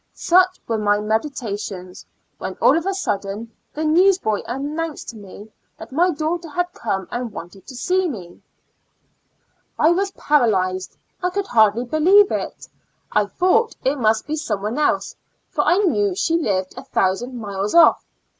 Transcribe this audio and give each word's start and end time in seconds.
Such 0.15 0.59
were 0.67 0.79
my 0.79 0.97
medita 0.97 1.59
tions, 1.63 2.07
when 2.39 2.55
all 2.55 2.75
of 2.75 2.87
a 2.87 2.93
sudden 2.95 3.51
the 3.75 3.85
newsboy 3.85 3.91
]^28 3.91 3.93
Two 3.93 3.99
Years 3.99 4.17
and 4.17 4.23
Four 4.23 4.33
Months 4.33 4.73
announced 4.79 5.09
to 5.09 5.15
me 5.17 5.51
that 5.77 5.91
my 5.91 6.09
daughter 6.09 6.49
had 6.49 6.73
come 6.73 7.07
and 7.11 7.31
wanted 7.31 7.67
to 7.67 7.75
see 7.75 8.09
me. 8.09 8.41
I 9.77 9.91
was 9.91 10.09
paralyzed— 10.13 10.97
I 11.21 11.29
could 11.29 11.45
hardl}^ 11.45 11.87
believe 11.87 12.31
it— 12.31 12.67
I 13.11 13.25
thouo'ht 13.25 13.75
it 13.83 13.99
must 13.99 14.25
be 14.25 14.35
some 14.37 14.63
one 14.63 14.79
else, 14.79 15.15
for 15.49 15.63
I 15.65 15.77
knew 15.77 16.15
she 16.15 16.35
lived 16.35 16.73
a 16.77 16.83
thousand 16.83 17.39
miles 17.39 17.75
off. 17.75 18.03